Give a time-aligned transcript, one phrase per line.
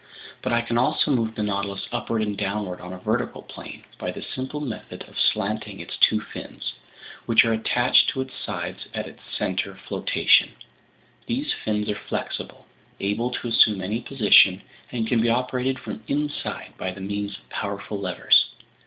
[0.41, 4.09] But I can also move the Nautilus upward and downward on a vertical plane by
[4.09, 6.73] the simple method of slanting its two fins,
[7.27, 10.53] which are attached to its sides at its center of flotation;
[11.27, 12.65] these fins are flexible,
[12.99, 17.99] able to assume any position, and can be operated from inside by means of powerful
[17.99, 18.55] levers.